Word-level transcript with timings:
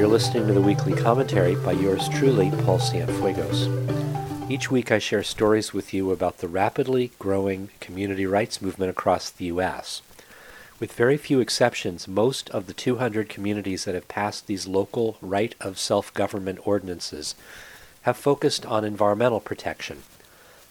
You're 0.00 0.08
listening 0.08 0.46
to 0.46 0.54
the 0.54 0.62
weekly 0.62 0.94
commentary 0.94 1.56
by 1.56 1.72
yours 1.72 2.08
truly, 2.08 2.50
Paul 2.64 2.78
Cienfuegos. 2.78 4.50
Each 4.50 4.70
week 4.70 4.90
I 4.90 4.98
share 4.98 5.22
stories 5.22 5.74
with 5.74 5.92
you 5.92 6.10
about 6.10 6.38
the 6.38 6.48
rapidly 6.48 7.10
growing 7.18 7.68
community 7.80 8.24
rights 8.24 8.62
movement 8.62 8.90
across 8.90 9.28
the 9.28 9.44
U.S. 9.44 10.00
With 10.78 10.94
very 10.94 11.18
few 11.18 11.40
exceptions, 11.40 12.08
most 12.08 12.48
of 12.48 12.66
the 12.66 12.72
200 12.72 13.28
communities 13.28 13.84
that 13.84 13.94
have 13.94 14.08
passed 14.08 14.46
these 14.46 14.66
local 14.66 15.18
right 15.20 15.54
of 15.60 15.78
self 15.78 16.14
government 16.14 16.66
ordinances 16.66 17.34
have 18.04 18.16
focused 18.16 18.64
on 18.64 18.86
environmental 18.86 19.38
protection, 19.38 19.98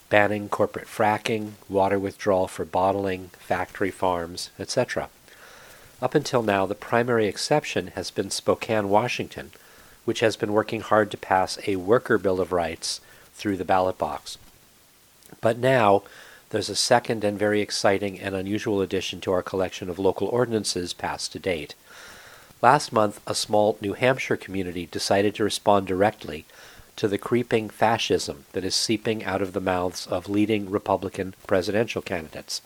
banning 0.09 0.49
corporate 0.49 0.87
fracking, 0.87 1.51
water 1.69 1.99
withdrawal 1.99 2.47
for 2.47 2.65
bottling, 2.65 3.29
factory 3.37 3.91
farms, 3.91 4.49
etc. 4.57 5.07
Up 6.01 6.15
until 6.15 6.41
now, 6.41 6.65
the 6.65 6.75
primary 6.75 7.27
exception 7.27 7.87
has 7.87 8.09
been 8.09 8.29
Spokane, 8.29 8.89
Washington, 8.89 9.51
which 10.05 10.21
has 10.21 10.37
been 10.37 10.53
working 10.53 10.79
hard 10.79 11.11
to 11.11 11.17
pass 11.17 11.59
a 11.67 11.75
worker 11.75 12.17
Bill 12.17 12.39
of 12.39 12.53
Rights 12.53 13.01
through 13.33 13.57
the 13.57 13.65
ballot 13.65 13.97
box. 13.97 14.37
But 15.41 15.57
now, 15.57 16.03
there's 16.51 16.69
a 16.69 16.75
second 16.75 17.23
and 17.23 17.37
very 17.37 17.59
exciting 17.59 18.19
and 18.19 18.33
unusual 18.33 18.81
addition 18.81 19.19
to 19.21 19.31
our 19.33 19.43
collection 19.43 19.89
of 19.89 19.99
local 19.99 20.27
ordinances 20.27 20.93
passed 20.93 21.33
to 21.33 21.39
date. 21.39 21.75
Last 22.61 22.93
month, 22.93 23.19
a 23.27 23.35
small 23.35 23.77
New 23.81 23.93
Hampshire 23.93 24.37
community 24.37 24.85
decided 24.85 25.35
to 25.35 25.43
respond 25.43 25.87
directly 25.87 26.45
to 26.95 27.07
the 27.07 27.17
creeping 27.17 27.69
fascism 27.69 28.45
that 28.53 28.65
is 28.65 28.75
seeping 28.75 29.23
out 29.23 29.41
of 29.41 29.53
the 29.53 29.61
mouths 29.61 30.07
of 30.07 30.29
leading 30.29 30.69
Republican 30.69 31.33
presidential 31.45 32.01
candidates. 32.01 32.61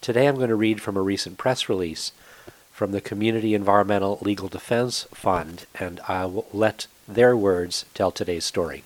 Today 0.00 0.26
I'm 0.26 0.36
going 0.36 0.48
to 0.48 0.54
read 0.54 0.80
from 0.80 0.96
a 0.96 1.02
recent 1.02 1.36
press 1.36 1.68
release 1.68 2.12
from 2.80 2.92
the 2.92 3.00
Community 3.02 3.52
Environmental 3.52 4.18
Legal 4.22 4.48
Defense 4.48 5.06
Fund, 5.12 5.66
and 5.78 6.00
I 6.08 6.24
will 6.24 6.46
let 6.50 6.86
their 7.06 7.36
words 7.36 7.84
tell 7.92 8.10
today's 8.10 8.46
story. 8.46 8.84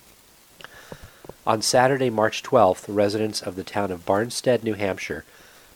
On 1.46 1.62
Saturday, 1.62 2.10
March 2.10 2.42
12th, 2.42 2.86
residents 2.88 3.40
of 3.40 3.54
the 3.54 3.62
town 3.62 3.92
of 3.92 4.04
Barnstead, 4.04 4.64
New 4.64 4.74
Hampshire, 4.74 5.24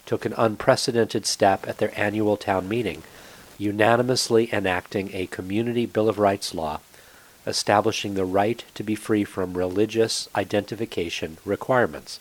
took 0.04 0.24
an 0.24 0.34
unprecedented 0.36 1.26
step 1.26 1.68
at 1.68 1.78
their 1.78 1.96
annual 1.96 2.36
town 2.36 2.68
meeting, 2.68 3.04
unanimously 3.56 4.52
enacting 4.52 5.10
a 5.14 5.28
Community 5.28 5.86
Bill 5.86 6.08
of 6.08 6.18
Rights 6.18 6.52
law 6.52 6.80
establishing 7.46 8.14
the 8.14 8.24
right 8.24 8.64
to 8.74 8.82
be 8.82 8.96
free 8.96 9.22
from 9.22 9.56
religious 9.56 10.28
identification 10.34 11.36
requirements. 11.44 12.18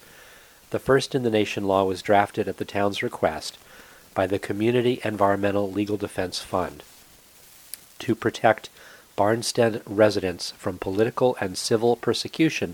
The 0.69 0.77
first 0.77 1.15
in 1.15 1.23
the 1.23 1.31
nation 1.31 1.63
law 1.63 1.85
was 1.85 2.03
drafted 2.03 2.47
at 2.47 2.57
the 2.57 2.65
town's 2.65 3.01
request 3.01 3.57
by 4.17 4.25
the 4.25 4.39
Community 4.39 4.99
Environmental 5.03 5.71
Legal 5.71 5.95
Defense 5.95 6.39
Fund 6.39 6.81
to 7.99 8.15
protect 8.15 8.71
Barnstead 9.15 9.83
residents 9.85 10.53
from 10.57 10.79
political 10.79 11.37
and 11.39 11.55
civil 11.55 11.95
persecution 11.95 12.73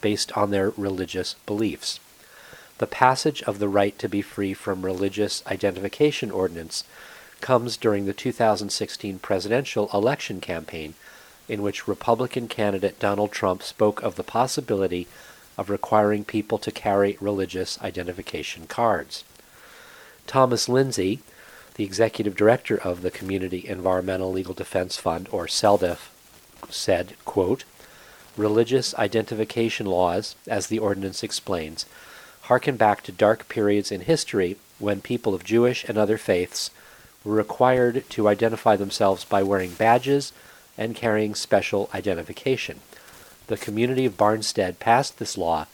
based 0.00 0.36
on 0.36 0.50
their 0.50 0.70
religious 0.70 1.36
beliefs. 1.46 2.00
The 2.78 2.88
passage 2.88 3.40
of 3.44 3.60
the 3.60 3.68
right 3.68 3.96
to 4.00 4.08
be 4.08 4.20
free 4.20 4.52
from 4.52 4.84
religious 4.84 5.46
identification 5.46 6.32
ordinance 6.32 6.82
comes 7.40 7.76
during 7.76 8.06
the 8.06 8.12
2016 8.12 9.20
presidential 9.20 9.88
election 9.94 10.40
campaign, 10.40 10.94
in 11.48 11.62
which 11.62 11.86
Republican 11.86 12.48
candidate 12.48 12.98
Donald 12.98 13.30
Trump 13.30 13.62
spoke 13.62 14.02
of 14.02 14.16
the 14.16 14.24
possibility 14.24 15.06
of 15.56 15.70
requiring 15.70 16.24
people 16.24 16.58
to 16.58 16.72
carry 16.72 17.16
religious 17.20 17.80
identification 17.80 18.66
cards. 18.66 19.22
Thomas 20.30 20.68
Linzey, 20.68 21.18
the 21.74 21.82
executive 21.82 22.36
director 22.36 22.76
of 22.76 23.02
the 23.02 23.10
Community 23.10 23.66
Environmental 23.66 24.30
Legal 24.30 24.54
Defense 24.54 24.96
Fund, 24.96 25.28
or 25.32 25.48
CELDF, 25.48 26.08
said, 26.68 27.14
quote, 27.24 27.64
Religious 28.36 28.94
identification 28.94 29.86
laws, 29.86 30.36
as 30.46 30.68
the 30.68 30.78
ordinance 30.78 31.24
explains, 31.24 31.84
harken 32.42 32.76
back 32.76 33.02
to 33.02 33.10
dark 33.10 33.48
periods 33.48 33.90
in 33.90 34.02
history 34.02 34.56
when 34.78 35.00
people 35.00 35.34
of 35.34 35.42
Jewish 35.42 35.84
and 35.88 35.98
other 35.98 36.16
faiths 36.16 36.70
were 37.24 37.34
required 37.34 38.08
to 38.10 38.28
identify 38.28 38.76
themselves 38.76 39.24
by 39.24 39.42
wearing 39.42 39.72
badges 39.72 40.32
and 40.78 40.94
carrying 40.94 41.34
special 41.34 41.90
identification. 41.92 42.78
The 43.48 43.56
community 43.56 44.06
of 44.06 44.16
Barnstead 44.16 44.78
passed 44.78 45.18
this 45.18 45.36
law 45.36 45.66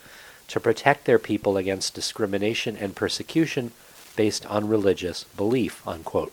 to 0.48 0.58
protect 0.58 1.04
their 1.04 1.18
people 1.18 1.58
against 1.58 1.92
discrimination 1.92 2.74
and 2.78 2.96
persecution 2.96 3.72
based 4.16 4.46
on 4.46 4.68
religious 4.68 5.24
belief. 5.36 5.86
Unquote. 5.86 6.32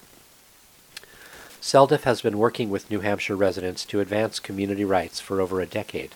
CELDF 1.62 2.02
has 2.02 2.22
been 2.22 2.38
working 2.38 2.70
with 2.70 2.92
New 2.92 3.00
Hampshire 3.00 3.38
residents 3.38 3.86
to 3.86 4.02
advance 4.02 4.40
community 4.40 4.84
rights 4.84 5.20
for 5.20 5.40
over 5.40 5.62
a 5.62 5.66
decade. 5.66 6.12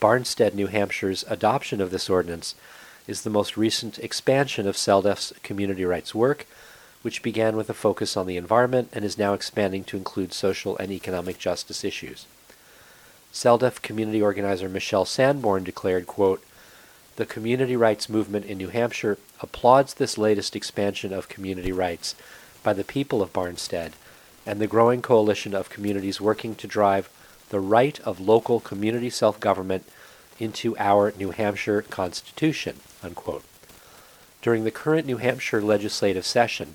Barnstead, 0.00 0.54
New 0.54 0.66
Hampshire's 0.66 1.24
adoption 1.28 1.80
of 1.80 1.90
this 1.90 2.10
ordinance 2.10 2.54
is 3.06 3.22
the 3.22 3.30
most 3.30 3.56
recent 3.56 3.98
expansion 4.00 4.66
of 4.66 4.74
CELDF's 4.74 5.32
community 5.42 5.84
rights 5.84 6.14
work, 6.14 6.46
which 7.02 7.22
began 7.22 7.56
with 7.56 7.70
a 7.70 7.74
focus 7.74 8.16
on 8.16 8.26
the 8.26 8.36
environment 8.36 8.88
and 8.92 9.04
is 9.04 9.16
now 9.16 9.34
expanding 9.34 9.84
to 9.84 9.96
include 9.96 10.32
social 10.32 10.76
and 10.78 10.90
economic 10.90 11.38
justice 11.38 11.84
issues. 11.84 12.26
CELDF 13.32 13.80
community 13.82 14.20
organizer 14.20 14.68
Michelle 14.68 15.04
Sanborn 15.04 15.62
declared, 15.62 16.06
quote, 16.06 16.42
the 17.16 17.26
community 17.26 17.76
rights 17.76 18.08
movement 18.08 18.46
in 18.46 18.58
New 18.58 18.68
Hampshire 18.68 19.18
applauds 19.40 19.94
this 19.94 20.18
latest 20.18 20.56
expansion 20.56 21.12
of 21.12 21.28
community 21.28 21.72
rights 21.72 22.14
by 22.62 22.72
the 22.72 22.84
people 22.84 23.22
of 23.22 23.32
Barnstead 23.32 23.92
and 24.44 24.60
the 24.60 24.66
growing 24.66 25.02
coalition 25.02 25.54
of 25.54 25.70
communities 25.70 26.20
working 26.20 26.54
to 26.54 26.66
drive 26.66 27.08
the 27.50 27.60
right 27.60 28.00
of 28.00 28.20
local 28.20 28.60
community 28.60 29.10
self 29.10 29.38
government 29.40 29.84
into 30.38 30.76
our 30.78 31.12
New 31.18 31.30
Hampshire 31.30 31.82
Constitution. 31.82 32.76
Unquote. 33.02 33.44
During 34.42 34.64
the 34.64 34.70
current 34.70 35.06
New 35.06 35.16
Hampshire 35.16 35.62
legislative 35.62 36.24
session, 36.24 36.74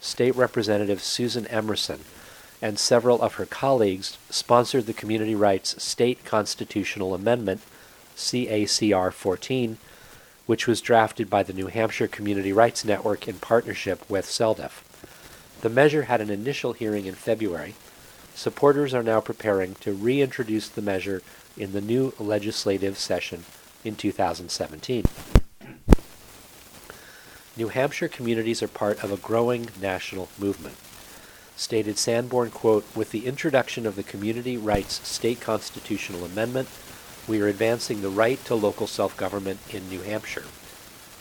State 0.00 0.36
Representative 0.36 1.02
Susan 1.02 1.46
Emerson 1.48 2.00
and 2.60 2.78
several 2.78 3.20
of 3.22 3.34
her 3.34 3.46
colleagues 3.46 4.18
sponsored 4.30 4.86
the 4.86 4.92
Community 4.92 5.34
Rights 5.34 5.82
State 5.82 6.24
Constitutional 6.24 7.14
Amendment 7.14 7.60
CACR 8.16 9.12
14, 9.12 9.78
which 10.48 10.66
was 10.66 10.80
drafted 10.80 11.28
by 11.28 11.42
the 11.42 11.52
New 11.52 11.66
Hampshire 11.66 12.08
Community 12.08 12.54
Rights 12.54 12.82
Network 12.82 13.28
in 13.28 13.34
partnership 13.34 14.08
with 14.08 14.24
CELDF. 14.24 14.80
The 15.60 15.68
measure 15.68 16.04
had 16.04 16.22
an 16.22 16.30
initial 16.30 16.72
hearing 16.72 17.04
in 17.04 17.14
February. 17.14 17.74
Supporters 18.34 18.94
are 18.94 19.02
now 19.02 19.20
preparing 19.20 19.74
to 19.82 19.92
reintroduce 19.92 20.66
the 20.70 20.80
measure 20.80 21.20
in 21.58 21.72
the 21.72 21.82
new 21.82 22.14
legislative 22.18 22.96
session 22.96 23.44
in 23.84 23.94
2017. 23.94 25.04
New 27.54 27.68
Hampshire 27.68 28.08
communities 28.08 28.62
are 28.62 28.68
part 28.68 29.04
of 29.04 29.12
a 29.12 29.18
growing 29.18 29.68
national 29.78 30.30
movement. 30.38 30.76
Stated 31.56 31.98
Sanborn, 31.98 32.50
quote, 32.52 32.86
with 32.96 33.10
the 33.10 33.26
introduction 33.26 33.84
of 33.84 33.96
the 33.96 34.02
Community 34.02 34.56
Rights 34.56 35.06
State 35.06 35.42
Constitutional 35.42 36.24
Amendment, 36.24 36.70
we 37.28 37.42
are 37.42 37.46
advancing 37.46 38.00
the 38.00 38.08
right 38.08 38.42
to 38.46 38.54
local 38.54 38.86
self 38.86 39.16
government 39.16 39.60
in 39.70 39.88
New 39.88 40.00
Hampshire. 40.00 40.46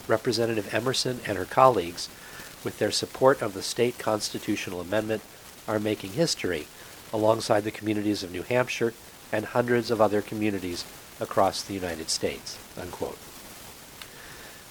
Representative 0.08 0.74
Emerson 0.74 1.20
and 1.28 1.38
her 1.38 1.46
colleagues, 1.46 2.08
with 2.64 2.80
their 2.80 2.92
support 2.92 3.42
of 3.42 3.54
the 3.54 3.62
state 3.62 4.00
constitutional 4.00 4.80
amendment, 4.80 5.22
are 5.68 5.80
making 5.80 6.14
history 6.14 6.68
alongside 7.12 7.66
the 7.66 7.72
communities 7.72 8.24
of 8.24 8.32
New 8.32 8.44
Hampshire 8.44 8.94
and 9.32 9.48
hundreds 9.48 9.92
of 9.92 10.00
other 10.00 10.22
communities 10.22 10.86
across 11.20 11.62
the 11.62 11.74
United 11.74 12.10
States. 12.10 12.58
Unquote. 12.80 13.18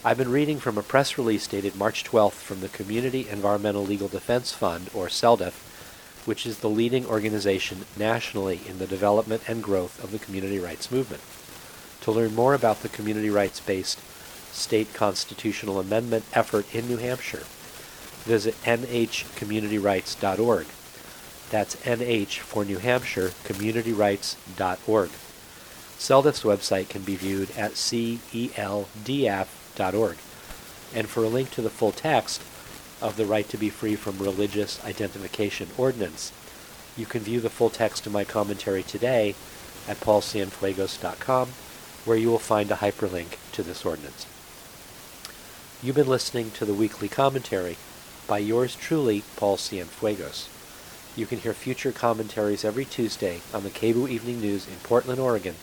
I've 0.04 0.18
been 0.18 0.30
reading 0.30 0.58
from 0.58 0.78
a 0.78 0.82
press 0.82 1.18
release 1.18 1.46
dated 1.46 1.76
March 1.76 2.04
12th 2.04 2.32
from 2.32 2.60
the 2.60 2.68
Community 2.68 3.28
Environmental 3.28 3.84
Legal 3.84 4.08
Defense 4.08 4.52
Fund, 4.52 4.88
or 4.94 5.08
CELDF, 5.08 5.54
which 6.26 6.44
is 6.44 6.58
the 6.58 6.68
leading 6.68 7.06
organization 7.06 7.86
nationally 7.96 8.60
in 8.68 8.78
the 8.78 8.86
development 8.86 9.42
and 9.48 9.62
growth 9.62 10.04
of 10.04 10.12
the 10.12 10.18
community 10.18 10.58
rights 10.58 10.90
movement. 10.90 11.22
To 12.02 12.12
learn 12.12 12.34
more 12.34 12.52
about 12.54 12.82
the 12.82 12.88
community 12.88 13.30
rights 13.30 13.60
based 13.60 13.98
state 14.52 14.92
constitutional 14.92 15.80
amendment 15.80 16.24
effort 16.32 16.66
in 16.74 16.88
New 16.88 16.98
Hampshire, 16.98 17.44
visit 18.24 18.54
nhcommunityrights.org. 18.62 20.66
That's 21.48 21.76
NH 21.76 22.40
for 22.40 22.64
New 22.64 22.78
Hampshire, 22.78 23.28
communityrights.org. 23.44 25.10
CELDF's 25.98 26.42
website 26.42 26.88
can 26.88 27.02
be 27.02 27.14
viewed 27.16 27.50
at 27.52 27.72
celdf.org. 27.72 28.16
And 30.94 31.08
for 31.08 31.24
a 31.24 31.28
link 31.28 31.50
to 31.52 31.62
the 31.62 31.70
full 31.70 31.92
text, 31.92 32.42
of 33.00 33.16
the 33.16 33.26
right 33.26 33.48
to 33.48 33.56
be 33.56 33.70
free 33.70 33.96
from 33.96 34.18
religious 34.18 34.82
identification 34.84 35.68
ordinance. 35.76 36.32
You 36.96 37.06
can 37.06 37.20
view 37.20 37.40
the 37.40 37.50
full 37.50 37.70
text 37.70 38.06
of 38.06 38.12
my 38.12 38.24
commentary 38.24 38.82
today 38.82 39.34
at 39.86 40.00
paulcienfuegos.com, 40.00 41.48
where 42.04 42.16
you 42.16 42.30
will 42.30 42.38
find 42.38 42.70
a 42.70 42.76
hyperlink 42.76 43.36
to 43.52 43.62
this 43.62 43.84
ordinance. 43.84 44.26
You've 45.82 45.96
been 45.96 46.08
listening 46.08 46.50
to 46.52 46.64
the 46.64 46.74
weekly 46.74 47.08
commentary 47.08 47.76
by 48.26 48.38
yours 48.38 48.74
truly, 48.74 49.22
Paul 49.36 49.56
Cienfuegos. 49.56 50.48
You 51.16 51.26
can 51.26 51.38
hear 51.38 51.52
future 51.52 51.92
commentaries 51.92 52.64
every 52.64 52.84
Tuesday 52.84 53.40
on 53.52 53.62
the 53.62 53.70
KBOO 53.70 54.08
Evening 54.08 54.40
News 54.40 54.66
in 54.66 54.76
Portland, 54.82 55.20
Oregon, 55.20 55.54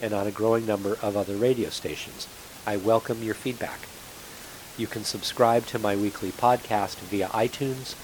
and 0.00 0.12
on 0.12 0.26
a 0.26 0.32
growing 0.32 0.66
number 0.66 0.98
of 1.00 1.16
other 1.16 1.36
radio 1.36 1.70
stations. 1.70 2.28
I 2.66 2.76
welcome 2.76 3.22
your 3.22 3.34
feedback. 3.34 3.80
You 4.78 4.86
can 4.86 5.04
subscribe 5.04 5.66
to 5.66 5.78
my 5.78 5.94
weekly 5.96 6.30
podcast 6.30 6.96
via 6.96 7.28
iTunes 7.28 7.94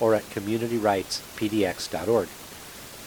or 0.00 0.14
at 0.14 0.24
communityrightspdx.org. 0.24 2.28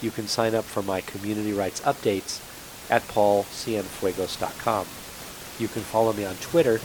You 0.02 0.12
can 0.12 0.28
sign 0.28 0.56
up 0.56 0.66
for 0.66 0.82
my 0.82 1.02
community 1.02 1.54
rights 1.54 1.82
updates 1.82 2.42
at 2.90 3.04
paulcienfuegos.com. 3.04 4.88
You 5.60 5.68
can 5.68 5.84
follow 5.84 6.14
me 6.14 6.26
on 6.26 6.34
Twitter 6.38 6.80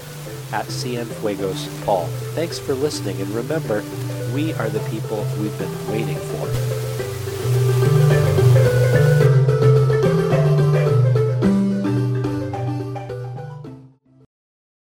at 0.53 0.67
cienfuegospaul. 0.67 2.09
Thanks 2.35 2.59
for 2.59 2.75
listening, 2.75 3.23
and 3.23 3.31
remember, 3.31 3.83
we 4.35 4.53
are 4.55 4.69
the 4.69 4.81
people 4.91 5.25
we've 5.41 5.57
been 5.59 5.89
waiting 5.91 6.17
for. 6.17 7.06